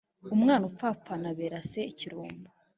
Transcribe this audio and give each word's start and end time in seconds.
umwana 0.35 0.63
upfapfana 0.69 1.25
abera 1.33 1.59
se 1.69 1.79
ikirumbo 1.91 2.49